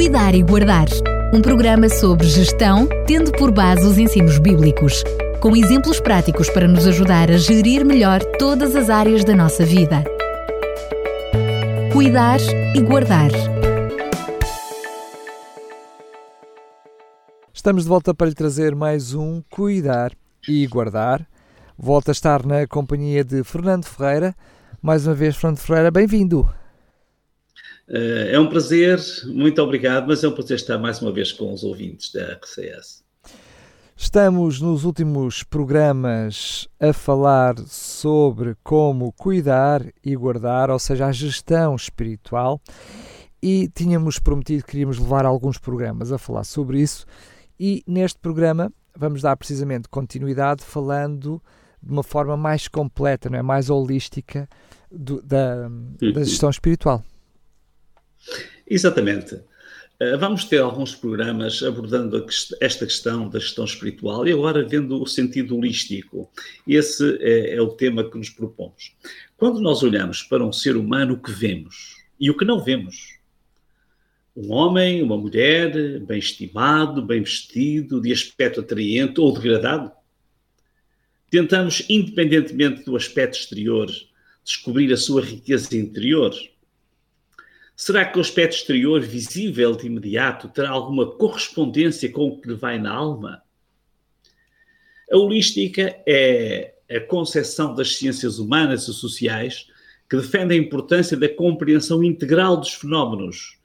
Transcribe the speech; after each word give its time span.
Cuidar 0.00 0.34
e 0.34 0.42
Guardar, 0.42 0.86
um 1.30 1.42
programa 1.42 1.86
sobre 1.90 2.26
gestão, 2.26 2.88
tendo 3.06 3.30
por 3.32 3.52
base 3.52 3.86
os 3.86 3.98
ensinos 3.98 4.38
bíblicos, 4.38 5.04
com 5.42 5.54
exemplos 5.54 6.00
práticos 6.00 6.48
para 6.48 6.66
nos 6.66 6.86
ajudar 6.86 7.30
a 7.30 7.36
gerir 7.36 7.84
melhor 7.84 8.24
todas 8.38 8.74
as 8.74 8.88
áreas 8.88 9.26
da 9.26 9.36
nossa 9.36 9.62
vida. 9.62 10.02
Cuidar 11.92 12.40
e 12.74 12.80
Guardar. 12.80 13.30
Estamos 17.52 17.82
de 17.82 17.88
volta 17.90 18.14
para 18.14 18.28
lhe 18.28 18.34
trazer 18.34 18.74
mais 18.74 19.12
um 19.12 19.42
Cuidar 19.50 20.12
e 20.48 20.66
Guardar. 20.66 21.26
Volto 21.76 22.08
a 22.08 22.12
estar 22.12 22.46
na 22.46 22.66
companhia 22.66 23.22
de 23.22 23.44
Fernando 23.44 23.84
Ferreira. 23.84 24.34
Mais 24.80 25.06
uma 25.06 25.14
vez, 25.14 25.36
Fernando 25.36 25.58
Ferreira, 25.58 25.90
bem-vindo. 25.90 26.48
É 27.92 28.38
um 28.38 28.48
prazer, 28.48 29.00
muito 29.26 29.60
obrigado, 29.60 30.06
mas 30.06 30.22
é 30.22 30.28
um 30.28 30.32
prazer 30.32 30.56
estar 30.56 30.78
mais 30.78 31.02
uma 31.02 31.10
vez 31.10 31.32
com 31.32 31.52
os 31.52 31.64
ouvintes 31.64 32.12
da 32.12 32.34
RCS. 32.34 33.02
Estamos 33.96 34.60
nos 34.60 34.84
últimos 34.84 35.42
programas 35.42 36.68
a 36.78 36.92
falar 36.92 37.58
sobre 37.66 38.56
como 38.62 39.12
cuidar 39.12 39.84
e 40.04 40.14
guardar, 40.14 40.70
ou 40.70 40.78
seja, 40.78 41.06
a 41.06 41.12
gestão 41.12 41.74
espiritual, 41.74 42.60
e 43.42 43.68
tínhamos 43.74 44.20
prometido 44.20 44.62
que 44.62 44.70
queríamos 44.70 44.98
levar 44.98 45.26
alguns 45.26 45.58
programas 45.58 46.12
a 46.12 46.18
falar 46.18 46.44
sobre 46.44 46.80
isso, 46.80 47.04
e 47.58 47.82
neste 47.88 48.20
programa 48.20 48.72
vamos 48.96 49.20
dar 49.20 49.36
precisamente 49.36 49.88
continuidade 49.88 50.62
falando 50.62 51.42
de 51.82 51.92
uma 51.92 52.04
forma 52.04 52.36
mais 52.36 52.68
completa, 52.68 53.28
não 53.28 53.38
é? 53.38 53.42
mais 53.42 53.68
holística 53.68 54.48
do, 54.90 55.20
da, 55.22 55.68
da 56.14 56.22
gestão 56.22 56.50
espiritual. 56.50 57.04
Exatamente. 58.66 59.40
Eh, 60.00 60.16
vamos 60.16 60.44
ter 60.44 60.58
alguns 60.58 60.94
programas 60.94 61.62
abordando 61.62 62.24
esta 62.58 62.86
questão 62.86 63.28
da 63.28 63.38
gestão 63.38 63.66
espiritual 63.66 64.26
e 64.26 64.32
agora 64.32 64.66
vendo 64.66 65.00
o 65.00 65.06
sentido 65.06 65.54
holístico. 65.54 66.30
Esse 66.66 67.18
é, 67.20 67.56
é, 67.56 67.60
o 67.60 67.68
tema 67.68 68.08
que 68.08 68.16
nos 68.16 68.30
propomos. 68.30 68.96
Quando 69.36 69.60
nós 69.60 69.82
olhamos 69.82 70.22
para 70.22 70.42
um 70.42 70.52
ser 70.52 70.74
humano, 70.74 71.14
o 71.14 71.22
que 71.22 71.30
vemos 71.30 71.96
e 72.18 72.30
o 72.30 72.36
que 72.36 72.46
não 72.46 72.64
vemos? 72.64 73.18
Um 74.34 74.52
homem, 74.52 75.02
uma 75.02 75.18
mulher, 75.18 76.00
bem 76.00 76.18
estimado, 76.18 77.04
bem 77.04 77.20
vestido, 77.20 78.00
de 78.00 78.10
aspecto 78.10 78.60
atraente 78.60 79.20
ou 79.20 79.34
degradado? 79.34 79.92
Tentamos, 81.28 81.84
independentemente 81.90 82.84
do 82.84 82.96
aspecto 82.96 83.36
exterior, 83.36 83.90
descobrir 84.42 84.90
a 84.94 84.96
sua 84.96 85.20
riqueza 85.20 85.76
interior? 85.76 86.34
Será 87.82 88.04
que 88.04 88.18
o 88.18 88.20
aspecto 88.20 88.56
exterior, 88.56 89.00
visível 89.00 89.74
de 89.74 89.86
imediato, 89.86 90.50
terá 90.50 90.68
alguma 90.68 91.10
correspondência 91.12 92.12
com 92.12 92.28
o 92.28 92.38
que 92.38 92.48
lhe 92.48 92.54
vai 92.54 92.78
na 92.78 92.92
alma? 92.92 93.42
A 95.10 95.16
holística 95.16 95.96
é 96.06 96.74
a 96.90 97.00
concepção 97.00 97.74
das 97.74 97.96
ciências 97.96 98.38
humanas 98.38 98.86
e 98.86 98.92
sociais 98.92 99.66
que 100.10 100.18
defende 100.18 100.52
a 100.52 100.58
importância 100.58 101.16
da 101.16 101.26
compreensão 101.26 102.04
integral 102.04 102.58
dos 102.58 102.74
fenómenos 102.74 103.56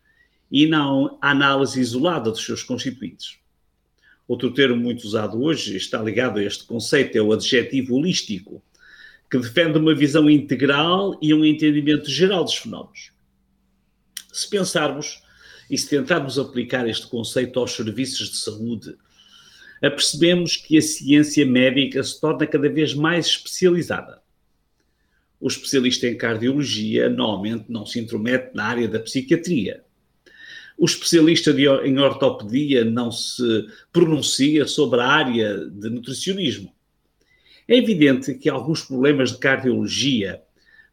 e 0.49 0.65
não 0.65 1.17
a 1.21 1.31
análise 1.31 1.81
isolada 1.81 2.31
dos 2.31 2.45
seus 2.45 2.63
constituintes. 2.63 3.37
Outro 4.25 4.49
termo 4.53 4.77
muito 4.77 5.03
usado 5.03 5.43
hoje 5.43 5.75
está 5.75 6.01
ligado 6.01 6.39
a 6.39 6.43
este 6.43 6.63
conceito 6.63 7.17
é 7.17 7.21
o 7.21 7.33
adjetivo 7.33 7.95
holístico, 7.95 8.63
que 9.29 9.37
defende 9.37 9.77
uma 9.77 9.93
visão 9.93 10.29
integral 10.29 11.19
e 11.21 11.33
um 11.33 11.43
entendimento 11.43 12.09
geral 12.09 12.45
dos 12.45 12.55
fenómenos. 12.55 13.13
Se 14.35 14.49
pensarmos 14.49 15.23
e 15.71 15.77
se 15.77 15.87
tentarmos 15.87 16.37
aplicar 16.37 16.89
este 16.89 17.07
conceito 17.07 17.57
aos 17.57 17.71
serviços 17.71 18.29
de 18.31 18.35
saúde, 18.35 18.97
apercebemos 19.81 20.57
que 20.57 20.77
a 20.77 20.81
ciência 20.81 21.45
médica 21.45 22.03
se 22.03 22.19
torna 22.19 22.45
cada 22.45 22.67
vez 22.67 22.93
mais 22.93 23.27
especializada. 23.27 24.21
O 25.39 25.47
especialista 25.47 26.05
em 26.05 26.17
cardiologia 26.17 27.09
normalmente 27.09 27.71
não 27.71 27.85
se 27.85 27.97
intromete 27.97 28.53
na 28.53 28.65
área 28.65 28.89
da 28.89 28.99
psiquiatria. 28.99 29.85
O 30.77 30.83
especialista 30.83 31.53
de, 31.53 31.69
em 31.85 31.97
ortopedia 31.97 32.83
não 32.83 33.13
se 33.13 33.69
pronuncia 33.93 34.67
sobre 34.67 34.99
a 34.99 35.07
área 35.07 35.57
de 35.57 35.89
nutricionismo. 35.89 36.75
É 37.69 37.77
evidente 37.77 38.33
que 38.33 38.49
alguns 38.49 38.83
problemas 38.83 39.31
de 39.31 39.37
cardiologia 39.37 40.43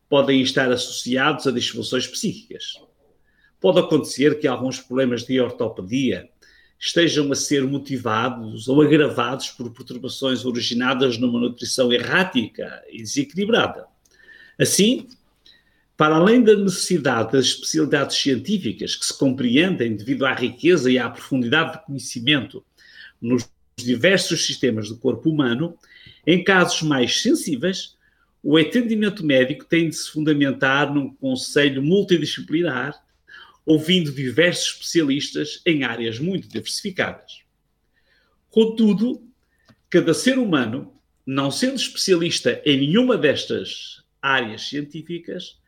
podem 0.09 0.41
estar 0.43 0.71
associados 0.71 1.45
a 1.49 1.51
disfunções 1.51 2.07
psíquicas 2.07 2.81
pode 3.63 3.79
acontecer 3.79 4.41
que 4.41 4.49
alguns 4.49 4.81
problemas 4.81 5.23
de 5.23 5.41
ortopedia 5.41 6.29
estejam 6.79 7.31
a 7.31 7.35
ser 7.37 7.63
motivados 7.63 8.67
ou 8.67 8.83
agravados 8.83 9.51
por 9.51 9.71
perturbações 9.71 10.45
originadas 10.45 11.17
numa 11.17 11.39
nutrição 11.39 11.93
errática 11.93 12.83
e 12.91 12.99
desequilibrada. 12.99 13.87
Assim, 14.59 15.07
para 15.97 16.17
além 16.17 16.43
da 16.43 16.57
necessidade 16.57 17.33
das 17.33 17.47
especialidades 17.47 18.17
científicas 18.17 18.97
que 18.97 19.07
se 19.07 19.17
compreendem 19.17 19.95
devido 19.95 20.27
à 20.27 20.35
riqueza 20.35 20.91
e 20.91 20.99
à 20.99 21.09
profundidade 21.09 21.75
de 21.75 21.87
conhecimento 21.87 22.65
nos 23.21 23.49
diversos 23.77 24.45
sistemas 24.45 24.89
do 24.89 24.99
corpo 24.99 25.31
humano, 25.31 25.79
em 26.27 26.43
casos 26.43 26.83
mais 26.83 27.23
sensíveis, 27.23 27.97
o 28.43 28.57
atendimento 28.57 29.25
médico 29.25 29.65
tem 29.65 29.89
de 29.89 29.95
se 29.95 30.11
fundamentar 30.11 30.93
num 30.93 31.15
conselho 31.15 31.81
multidisciplinar 31.81 33.01
ouvindo 33.65 34.13
diversos 34.13 34.73
especialistas 34.73 35.63
em 35.65 35.85
áreas 35.85 36.19
muito 36.19 36.49
diversificadas. 36.49 37.43
Contudo, 38.51 39.23
cada 39.89 40.13
ser 40.13 40.39
humano, 40.39 40.93
não 41.25 41.51
sendo 41.51 41.77
especialista 41.77 42.61
em 42.65 42.79
nenhuma 42.79 43.17
destas 43.17 44.03
áreas 44.21 44.69
científicas, 44.69 45.61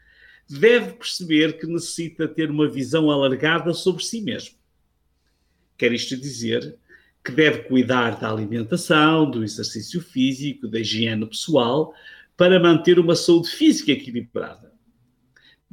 deve 0.48 0.92
perceber 0.94 1.58
que 1.58 1.66
necessita 1.66 2.28
ter 2.28 2.50
uma 2.50 2.68
visão 2.68 3.10
alargada 3.10 3.72
sobre 3.72 4.04
si 4.04 4.20
mesmo. 4.20 4.56
Quer 5.78 5.92
isto 5.92 6.16
dizer 6.16 6.76
que 7.24 7.32
deve 7.32 7.62
cuidar 7.62 8.20
da 8.20 8.30
alimentação, 8.30 9.30
do 9.30 9.42
exercício 9.42 10.00
físico, 10.00 10.68
da 10.68 10.80
higiene 10.80 11.26
pessoal, 11.26 11.94
para 12.36 12.60
manter 12.60 12.98
uma 12.98 13.16
saúde 13.16 13.48
física 13.48 13.92
equilibrada 13.92 14.74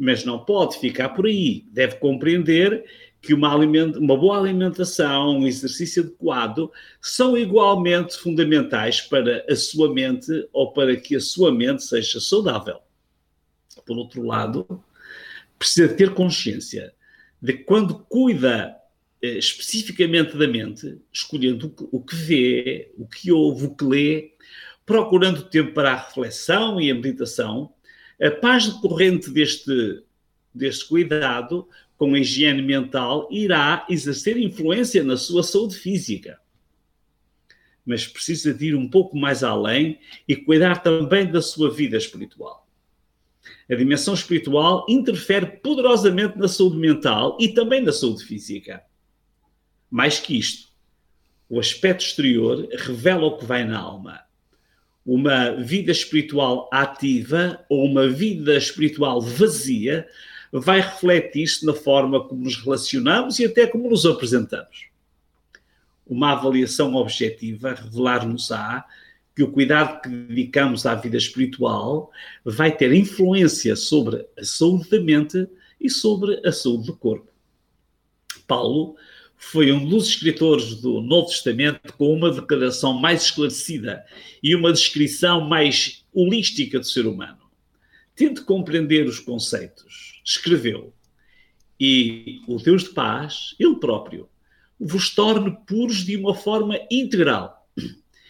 mas 0.01 0.25
não 0.25 0.39
pode 0.39 0.79
ficar 0.79 1.09
por 1.09 1.27
aí. 1.27 1.63
Deve 1.71 1.97
compreender 1.97 2.83
que 3.21 3.35
uma, 3.35 3.55
uma, 3.55 4.17
boa 4.17 4.39
alimentação, 4.39 5.37
um 5.37 5.47
exercício 5.47 6.01
adequado, 6.01 6.71
são 6.99 7.37
igualmente 7.37 8.17
fundamentais 8.17 8.99
para 8.99 9.45
a 9.47 9.55
sua 9.55 9.93
mente 9.93 10.31
ou 10.51 10.73
para 10.73 10.95
que 10.95 11.15
a 11.15 11.19
sua 11.19 11.53
mente 11.53 11.83
seja 11.83 12.19
saudável. 12.19 12.79
Por 13.85 13.95
outro 13.95 14.23
lado, 14.23 14.83
precisa 15.59 15.93
ter 15.93 16.15
consciência 16.15 16.93
de 17.39 17.53
que 17.53 17.63
quando 17.63 17.99
cuida 18.09 18.75
eh, 19.21 19.37
especificamente 19.37 20.35
da 20.35 20.47
mente, 20.47 20.97
escolhendo 21.13 21.71
o 21.91 22.01
que 22.01 22.15
vê, 22.15 22.91
o 22.97 23.05
que 23.05 23.31
ouve, 23.31 23.67
o 23.67 23.75
que 23.75 23.85
lê, 23.85 24.31
procurando 24.83 25.43
tempo 25.43 25.73
para 25.73 25.91
a 25.91 25.95
reflexão 25.95 26.81
e 26.81 26.89
a 26.89 26.95
meditação, 26.95 27.71
a 28.21 28.29
paz 28.29 28.67
decorrente 28.67 29.31
deste, 29.31 30.03
deste 30.53 30.87
cuidado 30.87 31.67
com 31.97 32.13
a 32.13 32.19
higiene 32.19 32.61
mental 32.61 33.27
irá 33.31 33.85
exercer 33.89 34.37
influência 34.37 35.03
na 35.03 35.17
sua 35.17 35.41
saúde 35.41 35.75
física. 35.75 36.39
Mas 37.83 38.05
precisa 38.05 38.53
de 38.53 38.67
ir 38.67 38.75
um 38.75 38.87
pouco 38.87 39.17
mais 39.17 39.43
além 39.43 39.99
e 40.27 40.35
cuidar 40.35 40.83
também 40.83 41.31
da 41.31 41.41
sua 41.41 41.71
vida 41.71 41.97
espiritual. 41.97 42.67
A 43.67 43.73
dimensão 43.73 44.13
espiritual 44.13 44.85
interfere 44.87 45.47
poderosamente 45.57 46.37
na 46.37 46.47
saúde 46.47 46.77
mental 46.77 47.37
e 47.39 47.49
também 47.49 47.81
na 47.81 47.91
saúde 47.91 48.23
física. 48.23 48.83
Mais 49.89 50.19
que 50.19 50.37
isto, 50.37 50.71
o 51.49 51.59
aspecto 51.59 52.05
exterior 52.05 52.67
revela 52.77 53.25
o 53.25 53.37
que 53.37 53.45
vai 53.45 53.65
na 53.65 53.79
alma 53.79 54.21
uma 55.05 55.51
vida 55.51 55.91
espiritual 55.91 56.69
ativa 56.71 57.63
ou 57.69 57.85
uma 57.85 58.07
vida 58.07 58.55
espiritual 58.55 59.21
vazia 59.21 60.07
vai 60.51 60.81
refletir-se 60.81 61.65
na 61.65 61.73
forma 61.73 62.27
como 62.27 62.43
nos 62.43 62.57
relacionamos 62.57 63.39
e 63.39 63.45
até 63.45 63.65
como 63.65 63.89
nos 63.89 64.05
apresentamos. 64.05 64.87
Uma 66.05 66.33
avaliação 66.33 66.93
objetiva 66.95 67.73
revelar-nos-á 67.73 68.85
que 69.35 69.43
o 69.43 69.51
cuidado 69.51 70.01
que 70.01 70.09
dedicamos 70.09 70.85
à 70.85 70.93
vida 70.93 71.17
espiritual 71.17 72.11
vai 72.43 72.75
ter 72.75 72.93
influência 72.93 73.75
sobre 73.75 74.25
a 74.37 74.43
saúde 74.43 74.89
da 74.89 74.99
mente 74.99 75.47
e 75.79 75.89
sobre 75.89 76.41
a 76.45 76.51
saúde 76.51 76.87
do 76.87 76.95
corpo. 76.95 77.31
Paulo 78.45 78.95
foi 79.43 79.71
um 79.71 79.89
dos 79.89 80.07
escritores 80.07 80.75
do 80.75 81.01
Novo 81.01 81.27
Testamento 81.27 81.91
com 81.93 82.13
uma 82.13 82.31
declaração 82.31 82.93
mais 82.93 83.23
esclarecida 83.23 84.05
e 84.41 84.55
uma 84.55 84.71
descrição 84.71 85.41
mais 85.41 86.05
holística 86.13 86.79
do 86.79 86.85
ser 86.85 87.07
humano. 87.07 87.39
Tente 88.15 88.41
compreender 88.41 89.07
os 89.07 89.19
conceitos. 89.19 90.21
Escreveu: 90.23 90.93
e 91.79 92.39
o 92.47 92.57
Deus 92.57 92.83
de 92.83 92.91
paz, 92.91 93.55
Ele 93.59 93.75
próprio, 93.75 94.29
vos 94.79 95.09
torne 95.09 95.57
puros 95.65 96.05
de 96.05 96.15
uma 96.15 96.35
forma 96.35 96.79
integral 96.91 97.67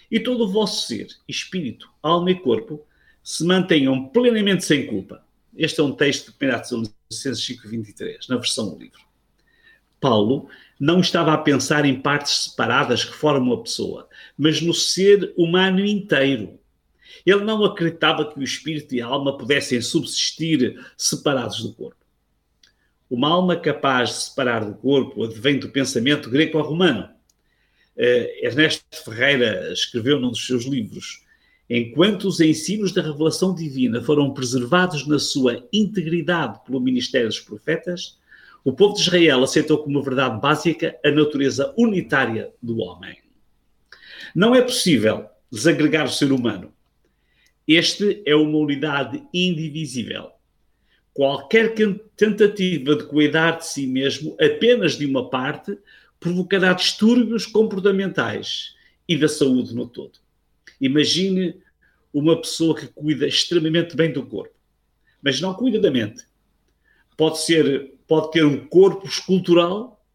e 0.09 0.17
todo 0.17 0.45
o 0.45 0.51
vosso 0.51 0.87
ser, 0.87 1.07
espírito, 1.27 1.89
alma 2.01 2.31
e 2.31 2.39
corpo 2.39 2.87
se 3.21 3.43
mantenham 3.43 4.07
plenamente 4.07 4.63
sem 4.63 4.87
culpa. 4.87 5.23
Este 5.55 5.81
é 5.81 5.83
um 5.83 5.91
texto 5.91 6.31
de 6.31 6.47
1 6.47 6.59
Tessalonicenses 6.59 7.59
5.23, 7.59 8.29
na 8.29 8.37
versão 8.37 8.69
do 8.69 8.79
livro. 8.79 9.10
Paulo 10.01 10.49
não 10.79 10.99
estava 10.99 11.31
a 11.31 11.37
pensar 11.37 11.85
em 11.85 12.01
partes 12.01 12.45
separadas 12.45 13.05
que 13.05 13.13
formam 13.13 13.53
a 13.53 13.61
pessoa, 13.61 14.09
mas 14.35 14.59
no 14.59 14.73
ser 14.73 15.31
humano 15.37 15.85
inteiro. 15.85 16.59
Ele 17.23 17.43
não 17.43 17.63
acreditava 17.63 18.25
que 18.25 18.39
o 18.39 18.43
espírito 18.43 18.95
e 18.95 19.01
a 19.01 19.05
alma 19.05 19.37
pudessem 19.37 19.79
subsistir 19.79 20.83
separados 20.97 21.61
do 21.61 21.73
corpo. 21.73 22.01
Uma 23.09 23.29
alma 23.29 23.55
capaz 23.55 24.09
de 24.09 24.15
separar 24.15 24.65
do 24.65 24.73
corpo 24.73 25.23
advém 25.23 25.59
do 25.59 25.69
pensamento 25.69 26.29
greco-romano. 26.29 27.09
Uh, 27.95 28.45
Ernesto 28.45 28.83
Ferreira 29.03 29.71
escreveu 29.71 30.19
num 30.19 30.31
dos 30.31 30.47
seus 30.47 30.65
livros: 30.65 31.23
Enquanto 31.69 32.25
os 32.27 32.39
ensinos 32.39 32.91
da 32.91 33.01
revelação 33.01 33.53
divina 33.53 34.01
foram 34.01 34.33
preservados 34.33 35.05
na 35.05 35.19
sua 35.19 35.67
integridade 35.71 36.59
pelo 36.65 36.79
ministério 36.79 37.27
dos 37.27 37.39
profetas, 37.39 38.17
o 38.63 38.73
povo 38.73 38.93
de 38.93 39.01
Israel 39.01 39.43
aceitou 39.43 39.83
como 39.83 40.03
verdade 40.03 40.39
básica 40.39 40.97
a 41.03 41.09
natureza 41.09 41.73
unitária 41.77 42.51
do 42.61 42.79
homem. 42.79 43.17
Não 44.35 44.53
é 44.53 44.61
possível 44.61 45.27
desagregar 45.51 46.05
o 46.05 46.09
ser 46.09 46.31
humano. 46.31 46.71
Este 47.67 48.21
é 48.25 48.35
uma 48.35 48.57
unidade 48.57 49.23
indivisível. 49.33 50.31
Qualquer 51.13 51.73
tentativa 52.15 52.95
de 52.95 53.03
cuidar 53.03 53.57
de 53.57 53.65
si 53.65 53.85
mesmo 53.85 54.35
apenas 54.39 54.97
de 54.97 55.05
uma 55.05 55.29
parte 55.29 55.77
provocará 56.19 56.73
distúrbios 56.73 57.45
comportamentais 57.45 58.75
e 59.07 59.17
da 59.17 59.27
saúde 59.27 59.75
no 59.75 59.87
todo. 59.87 60.19
Imagine 60.79 61.55
uma 62.13 62.39
pessoa 62.39 62.75
que 62.75 62.87
cuida 62.87 63.27
extremamente 63.27 63.95
bem 63.95 64.13
do 64.13 64.25
corpo, 64.25 64.53
mas 65.21 65.41
não 65.41 65.53
cuida 65.53 65.79
da 65.79 65.91
mente. 65.91 66.23
Pode 67.17 67.39
ser 67.39 67.93
pode 68.11 68.31
ter 68.31 68.43
um 68.43 68.67
corpo 68.67 69.07
escultural, 69.07 70.05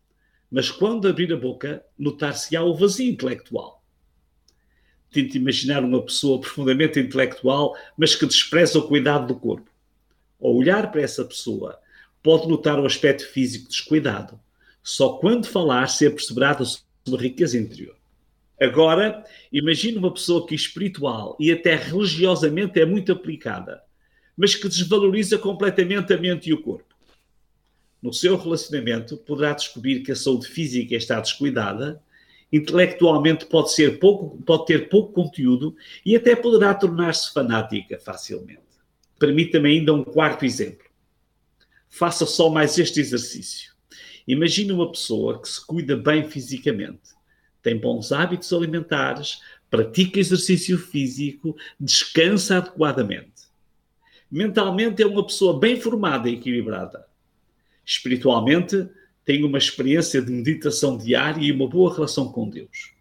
mas 0.51 0.71
quando 0.71 1.09
abrir 1.09 1.33
a 1.33 1.37
boca, 1.39 1.83
notar-se-á 1.99 2.63
o 2.63 2.75
vazio 2.75 3.11
intelectual. 3.11 3.83
Tente 5.11 5.39
imaginar 5.39 5.83
uma 5.83 6.03
pessoa 6.03 6.39
profundamente 6.39 7.01
intelectual, 7.01 7.75
mas 7.97 8.15
que 8.15 8.27
despreza 8.27 8.79
o 8.79 8.87
cuidado 8.87 9.29
do 9.29 9.41
corpo. 9.41 9.71
Ao 10.39 10.55
olhar 10.55 10.93
para 10.93 11.01
essa 11.01 11.25
pessoa, 11.25 11.81
pode 12.23 12.47
notar 12.47 12.79
o 12.79 12.85
aspecto 12.85 13.27
físico 13.33 13.71
descuidado. 13.71 14.39
Só 14.83 15.15
quando 15.15 15.47
falar 15.47 15.87
se 15.87 16.07
aperceberá 16.07 16.53
da 16.53 16.67
sua 16.67 17.19
riqueza 17.19 17.57
interior. 17.57 17.97
Agora, 18.61 19.25
imagine 19.51 19.97
uma 19.97 20.13
pessoa 20.13 20.47
que 20.47 20.53
é 20.53 20.57
espiritual 20.57 21.35
e 21.41 21.51
até 21.51 21.75
religiosamente 21.75 22.79
é 22.79 22.85
muito 22.85 23.11
aplicada, 23.11 23.83
mas 24.37 24.55
que 24.55 24.69
desvaloriza 24.69 25.39
completamente 25.39 26.13
a 26.13 26.19
mente 26.19 26.51
e 26.51 26.53
o 26.53 26.61
corpo 26.61 26.86
no 28.07 28.13
seu 28.13 28.37
relacionamento, 28.37 29.17
poderá 29.17 29.53
descobrir 29.53 30.01
que 30.01 30.13
a 30.13 30.17
saúde 30.17 30.47
física 30.47 30.95
está 30.95 31.19
descuidada, 31.19 32.01
intelectualmente 32.53 33.47
pode, 33.47 33.73
ser 33.73 33.99
pouco, 33.99 34.41
pode 34.43 34.67
ter 34.67 34.89
pouco 34.89 35.13
conteúdo 35.13 35.75
e 36.05 36.15
até 36.15 36.37
poderá 36.37 36.73
tornar-se 36.73 37.33
fanática 37.33 37.99
facilmente. 37.99 38.61
Permita-me 39.19 39.71
ainda 39.71 39.93
um 39.93 40.05
quarto 40.05 40.45
exemplo. 40.45 40.87
Faça 41.89 42.25
só 42.25 42.49
mais 42.49 42.79
este 42.79 43.01
exercício. 43.01 43.75
Imagine 44.29 44.71
uma 44.71 44.93
pessoa 44.93 45.43
que 45.43 45.49
se 45.49 45.67
cuida 45.67 45.97
bem 45.97 46.29
fisicamente, 46.29 47.17
tem 47.61 47.77
bons 47.77 48.13
hábitos 48.13 48.53
alimentares, 48.53 49.41
pratica 49.69 50.21
exercício 50.21 50.79
físico, 50.79 51.57
descansa 51.79 52.59
adequadamente. 52.59 53.47
Mentalmente 54.31 55.03
é 55.03 55.07
uma 55.07 55.27
pessoa 55.27 55.59
bem 55.59 55.81
formada 55.81 56.29
e 56.29 56.35
equilibrada 56.35 57.06
espiritualmente, 57.87 58.89
tem 59.25 59.45
uma 59.45 59.59
experiência 59.59 60.21
de 60.21 60.31
meditação 60.31 60.99
diária 60.99 61.41
e 61.41 61.53
uma 61.53 61.69
boa 61.69 61.95
relação 61.95 62.31
com 62.31 62.51
Deus. 62.51 62.93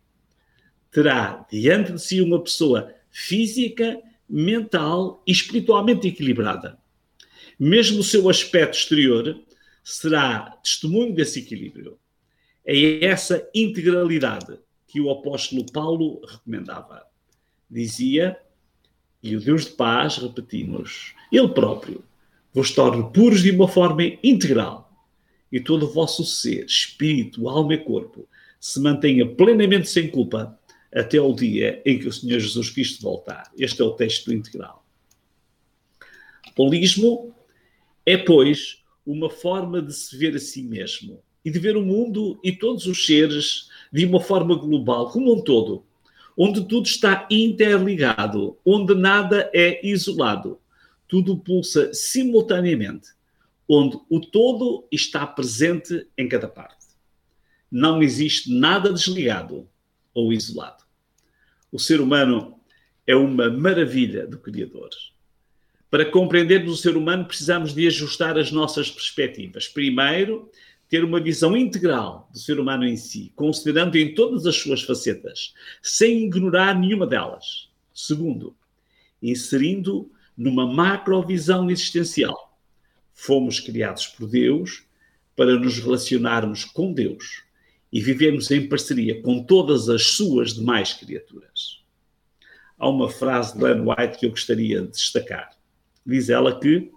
Terá 0.91 1.45
diante 1.51 1.91
de 1.93 2.01
si 2.01 2.21
uma 2.21 2.41
pessoa 2.41 2.93
física, 3.09 3.99
mental 4.29 5.23
e 5.25 5.31
espiritualmente 5.31 6.07
equilibrada. 6.07 6.77
Mesmo 7.59 7.99
o 7.99 8.03
seu 8.03 8.29
aspecto 8.29 8.77
exterior 8.77 9.41
será 9.83 10.57
testemunho 10.63 11.13
desse 11.13 11.39
equilíbrio. 11.39 11.97
É 12.65 13.05
essa 13.05 13.47
integralidade 13.53 14.59
que 14.87 14.99
o 14.99 15.09
apóstolo 15.11 15.65
Paulo 15.71 16.21
recomendava. 16.25 17.05
Dizia, 17.69 18.37
e 19.21 19.35
o 19.35 19.41
Deus 19.41 19.65
de 19.65 19.71
paz, 19.71 20.17
repetimos, 20.17 21.13
ele 21.31 21.47
próprio 21.49 22.03
vos 22.55 22.71
torne 22.71 23.11
puros 23.11 23.43
de 23.43 23.51
uma 23.51 23.67
forma 23.67 24.01
integral 24.23 24.89
e 25.51 25.59
todo 25.59 25.85
o 25.85 25.91
vosso 25.91 26.23
ser, 26.23 26.65
espírito, 26.65 27.49
alma 27.49 27.73
e 27.73 27.77
corpo 27.77 28.25
se 28.61 28.79
mantenha 28.79 29.27
plenamente 29.27 29.89
sem 29.89 30.09
culpa 30.09 30.57
até 30.93 31.19
o 31.19 31.33
dia 31.33 31.81
em 31.85 31.99
que 31.99 32.07
o 32.07 32.13
Senhor 32.13 32.39
Jesus 32.39 32.69
Cristo 32.69 33.03
voltar. 33.03 33.51
Este 33.59 33.81
é 33.81 33.85
o 33.85 33.91
texto 33.91 34.31
integral. 34.31 34.85
Holismo 36.57 37.35
é, 38.05 38.15
pois, 38.15 38.81
uma 39.05 39.29
forma 39.29 39.81
de 39.81 39.93
se 39.93 40.15
ver 40.15 40.33
a 40.33 40.39
si 40.39 40.63
mesmo 40.63 41.19
e 41.43 41.51
de 41.51 41.59
ver 41.59 41.75
o 41.75 41.81
mundo 41.81 42.39
e 42.41 42.53
todos 42.53 42.87
os 42.87 43.05
seres 43.05 43.67
de 43.91 44.05
uma 44.05 44.21
forma 44.21 44.55
global, 44.55 45.09
como 45.09 45.33
um 45.33 45.43
todo, 45.43 45.83
onde 46.37 46.63
tudo 46.65 46.87
está 46.87 47.27
interligado, 47.29 48.57
onde 48.65 48.95
nada 48.95 49.51
é 49.53 49.85
isolado, 49.85 50.57
tudo 51.07 51.37
pulsa 51.37 51.93
simultaneamente, 51.93 53.09
onde 53.67 53.97
o 54.09 54.19
todo 54.19 54.87
está 54.91 55.25
presente 55.25 56.07
em 56.17 56.27
cada 56.27 56.47
parte. 56.47 56.85
Não 57.71 58.01
existe 58.01 58.51
nada 58.51 58.93
desligado 58.93 59.67
ou 60.13 60.31
isolado. 60.31 60.83
O 61.71 61.79
ser 61.79 61.99
humano 61.99 62.59
é 63.05 63.15
uma 63.15 63.49
maravilha 63.49 64.25
do 64.25 64.39
Criador. 64.39 64.89
Para 65.89 66.05
compreendermos 66.05 66.73
o 66.73 66.81
ser 66.81 66.97
humano, 66.97 67.25
precisamos 67.25 67.73
de 67.73 67.87
ajustar 67.87 68.37
as 68.37 68.51
nossas 68.51 68.89
perspectivas. 68.89 69.67
Primeiro, 69.67 70.49
ter 70.89 71.03
uma 71.03 71.19
visão 71.19 71.55
integral 71.55 72.29
do 72.31 72.39
ser 72.39 72.59
humano 72.59 72.85
em 72.85 72.97
si, 72.97 73.31
considerando 73.35 73.95
em 73.95 74.13
todas 74.13 74.45
as 74.45 74.55
suas 74.55 74.81
facetas, 74.83 75.53
sem 75.81 76.25
ignorar 76.25 76.77
nenhuma 76.77 77.07
delas. 77.07 77.69
Segundo, 77.93 78.55
inserindo 79.21 80.11
numa 80.37 80.65
macrovisão 80.65 81.69
existencial. 81.69 82.59
Fomos 83.13 83.59
criados 83.59 84.07
por 84.07 84.27
Deus 84.27 84.83
para 85.35 85.57
nos 85.59 85.79
relacionarmos 85.79 86.65
com 86.65 86.93
Deus 86.93 87.43
e 87.91 88.01
vivemos 88.01 88.51
em 88.51 88.67
parceria 88.67 89.21
com 89.21 89.43
todas 89.43 89.87
as 89.89 90.03
suas 90.03 90.53
demais 90.53 90.93
criaturas. 90.93 91.83
Há 92.77 92.89
uma 92.89 93.09
frase 93.09 93.57
de 93.57 93.63
Ellen 93.63 93.85
White 93.87 94.17
que 94.19 94.25
eu 94.25 94.31
gostaria 94.31 94.81
de 94.81 94.91
destacar. 94.91 95.51
Diz 96.05 96.29
ela 96.29 96.59
que 96.59 96.91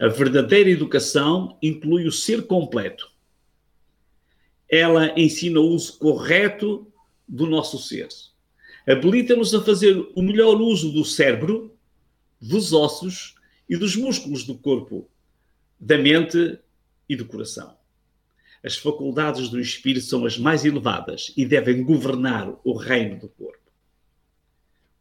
a 0.00 0.08
verdadeira 0.08 0.70
educação 0.70 1.56
inclui 1.62 2.06
o 2.06 2.12
ser 2.12 2.46
completo. 2.46 3.10
Ela 4.68 5.18
ensina 5.18 5.60
o 5.60 5.68
uso 5.68 5.98
correto 5.98 6.86
do 7.26 7.46
nosso 7.46 7.78
ser. 7.78 8.08
Habilita-nos 8.86 9.54
a 9.54 9.62
fazer 9.62 9.96
o 10.14 10.22
melhor 10.22 10.60
uso 10.60 10.92
do 10.92 11.04
cérebro 11.04 11.77
dos 12.40 12.72
ossos 12.72 13.34
e 13.68 13.76
dos 13.76 13.96
músculos 13.96 14.44
do 14.44 14.56
corpo, 14.56 15.08
da 15.78 15.98
mente 15.98 16.58
e 17.08 17.16
do 17.16 17.26
coração. 17.26 17.76
As 18.64 18.76
faculdades 18.76 19.48
do 19.48 19.60
espírito 19.60 20.06
são 20.06 20.24
as 20.24 20.36
mais 20.36 20.64
elevadas 20.64 21.32
e 21.36 21.46
devem 21.46 21.82
governar 21.82 22.52
o 22.64 22.72
reino 22.76 23.18
do 23.18 23.28
corpo. 23.28 23.58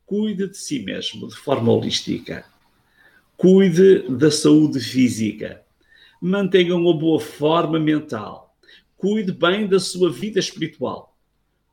Cuide 0.06 0.48
de 0.48 0.58
si 0.58 0.79
mesmo 0.79 1.27
de 1.27 1.36
forma 1.36 1.72
holística. 1.72 2.46
Cuide 3.36 4.08
da 4.10 4.32
saúde 4.32 4.79
física. 4.79 5.63
Mantenha 6.22 6.75
uma 6.75 6.98
boa 6.98 7.20
forma 7.20 7.79
mental. 7.79 8.56
Cuide 8.96 9.32
bem 9.32 9.67
da 9.67 9.79
sua 9.79 10.12
vida 10.12 10.39
espiritual. 10.39 11.15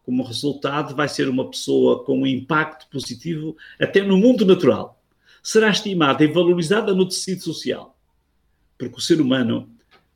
Como 0.04 0.22
resultado, 0.22 0.94
vai 0.94 1.08
ser 1.08 1.28
uma 1.28 1.48
pessoa 1.48 2.04
com 2.04 2.20
um 2.20 2.26
impacto 2.26 2.88
positivo 2.90 3.56
até 3.78 4.02
no 4.02 4.18
mundo 4.18 4.44
natural 4.44 5.00
será 5.44 5.68
estimada 5.68 6.24
e 6.24 6.26
valorizada 6.26 6.94
no 6.94 7.06
tecido 7.06 7.42
social. 7.42 7.94
Porque 8.78 8.96
o 8.96 9.00
ser 9.00 9.20
humano 9.20 9.70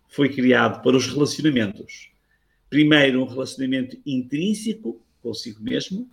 foi 0.09 0.31
criado 0.31 0.83
para 0.83 0.97
os 0.97 1.07
relacionamentos. 1.07 2.11
Primeiro, 2.71 3.23
um 3.23 3.27
relacionamento 3.27 3.99
intrínseco 4.07 5.01
consigo 5.23 5.63
mesmo, 5.63 6.09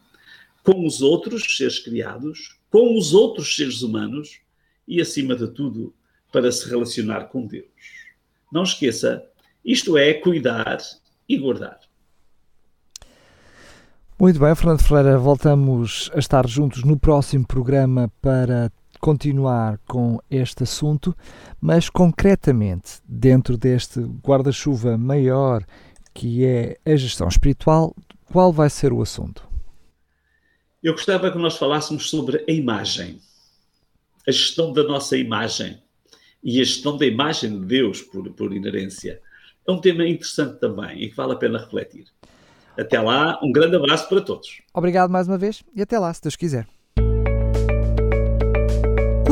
com 0.61 0.85
os 0.85 1.01
outros 1.01 1.55
seres 1.55 1.79
criados, 1.79 2.59
com 2.69 2.97
os 2.97 3.13
outros 3.13 3.55
seres 3.55 3.81
humanos 3.81 4.41
e, 4.85 4.99
acima 4.99 5.33
de 5.33 5.47
tudo, 5.47 5.93
para 6.29 6.51
se 6.51 6.69
relacionar 6.69 7.25
com 7.25 7.47
Deus. 7.47 7.65
Não 8.51 8.63
esqueça, 8.63 9.25
isto 9.63 9.97
é 9.97 10.13
cuidar 10.13 10.77
e 11.29 11.37
guardar. 11.37 11.79
Muito 14.19 14.39
bem, 14.39 14.53
Fernando 14.55 14.81
Ferreira, 14.81 15.17
voltamos 15.17 16.11
a 16.13 16.19
estar 16.19 16.47
juntos 16.47 16.83
no 16.83 16.99
próximo 16.99 17.47
programa 17.47 18.11
para 18.21 18.71
continuar 18.99 19.79
com 19.87 20.19
este 20.29 20.63
assunto, 20.63 21.15
mas 21.59 21.89
concretamente 21.89 23.01
dentro 23.07 23.57
deste 23.57 23.99
guarda-chuva 23.99 24.97
maior 24.97 25.63
que 26.15 26.45
é 26.45 26.77
a 26.85 26.95
gestão 26.95 27.27
espiritual, 27.27 27.93
qual 28.31 28.51
vai 28.51 28.69
ser 28.69 28.93
o 28.93 29.01
assunto? 29.01 29.47
Eu 30.81 30.93
gostava 30.93 31.29
que 31.29 31.37
nós 31.37 31.57
falássemos 31.57 32.09
sobre 32.09 32.45
a 32.47 32.51
imagem, 32.51 33.19
a 34.25 34.31
gestão 34.31 34.71
da 34.71 34.83
nossa 34.83 35.17
imagem 35.17 35.77
e 36.41 36.61
a 36.61 36.63
gestão 36.63 36.97
da 36.97 37.05
imagem 37.05 37.59
de 37.59 37.65
Deus 37.65 38.01
por, 38.01 38.31
por 38.31 38.53
inerência. 38.53 39.21
É 39.67 39.71
um 39.71 39.81
tema 39.81 40.07
interessante 40.07 40.59
também 40.59 41.03
e 41.03 41.09
que 41.09 41.15
vale 41.15 41.33
a 41.33 41.35
pena 41.35 41.59
refletir. 41.59 42.05
Até 42.77 42.99
lá, 43.01 43.39
um 43.43 43.51
grande 43.51 43.75
abraço 43.75 44.07
para 44.07 44.21
todos. 44.21 44.61
Obrigado 44.73 45.09
mais 45.09 45.27
uma 45.27 45.37
vez 45.37 45.63
e 45.75 45.81
até 45.81 45.97
lá, 45.99 46.13
se 46.13 46.21
Deus 46.21 46.35
quiser. 46.35 46.67